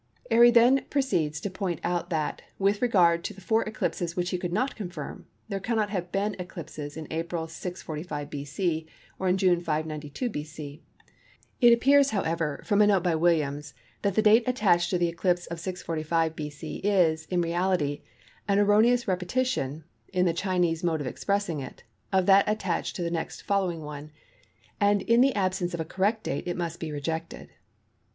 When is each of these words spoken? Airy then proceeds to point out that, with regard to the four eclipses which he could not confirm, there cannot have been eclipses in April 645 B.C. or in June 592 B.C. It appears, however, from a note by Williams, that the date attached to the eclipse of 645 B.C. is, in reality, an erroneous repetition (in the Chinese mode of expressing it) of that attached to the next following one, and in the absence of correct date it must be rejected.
Airy 0.31 0.49
then 0.49 0.83
proceeds 0.89 1.39
to 1.39 1.47
point 1.51 1.79
out 1.83 2.09
that, 2.09 2.41
with 2.57 2.81
regard 2.81 3.23
to 3.23 3.35
the 3.35 3.39
four 3.41 3.61
eclipses 3.65 4.15
which 4.15 4.31
he 4.31 4.37
could 4.39 4.51
not 4.51 4.75
confirm, 4.75 5.27
there 5.47 5.59
cannot 5.59 5.91
have 5.91 6.11
been 6.11 6.35
eclipses 6.39 6.97
in 6.97 7.05
April 7.11 7.47
645 7.47 8.31
B.C. 8.31 8.87
or 9.19 9.27
in 9.27 9.37
June 9.37 9.61
592 9.61 10.27
B.C. 10.27 10.81
It 11.61 11.71
appears, 11.71 12.09
however, 12.09 12.63
from 12.65 12.81
a 12.81 12.87
note 12.87 13.03
by 13.03 13.13
Williams, 13.13 13.75
that 14.01 14.15
the 14.15 14.23
date 14.23 14.43
attached 14.47 14.89
to 14.89 14.97
the 14.97 15.07
eclipse 15.07 15.45
of 15.45 15.59
645 15.59 16.35
B.C. 16.35 16.77
is, 16.77 17.25
in 17.27 17.39
reality, 17.41 18.01
an 18.47 18.57
erroneous 18.57 19.07
repetition 19.07 19.83
(in 20.11 20.25
the 20.25 20.33
Chinese 20.33 20.83
mode 20.83 21.01
of 21.01 21.05
expressing 21.05 21.59
it) 21.59 21.83
of 22.11 22.25
that 22.25 22.49
attached 22.49 22.95
to 22.95 23.03
the 23.03 23.11
next 23.11 23.41
following 23.43 23.83
one, 23.83 24.09
and 24.79 25.03
in 25.03 25.21
the 25.21 25.35
absence 25.35 25.75
of 25.75 25.87
correct 25.89 26.23
date 26.23 26.47
it 26.47 26.57
must 26.57 26.79
be 26.79 26.91
rejected. 26.91 27.51